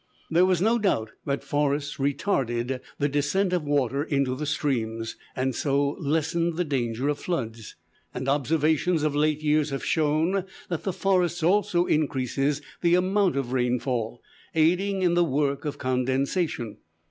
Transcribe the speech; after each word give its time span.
There 0.31 0.47
was 0.47 0.63
no 0.63 0.79
doubt 0.79 1.11
that 1.27 1.43
forests 1.43 1.97
retarded 1.97 2.79
the 2.97 3.07
descent 3.07 3.53
of 3.53 3.61
water 3.61 4.01
into 4.03 4.33
the 4.35 4.47
streams, 4.47 5.15
and 5.35 5.53
so 5.53 5.91
lessened 5.99 6.57
the 6.57 6.63
danger 6.65 7.07
of 7.07 7.19
floods; 7.19 7.75
and 8.11 8.27
observations 8.27 9.03
of 9.03 9.13
late 9.15 9.43
years 9.43 9.69
have 9.69 9.85
shown 9.85 10.45
that 10.69 10.85
the 10.85 10.91
forest 10.93 11.43
also 11.43 11.85
increases 11.85 12.63
the 12.81 12.95
amount 12.95 13.35
of 13.35 13.53
rainfall, 13.53 14.23
aiding 14.55 15.03
in 15.03 15.13
the 15.13 15.23
work 15.23 15.65
of 15.65 15.77
condensation. 15.77 16.77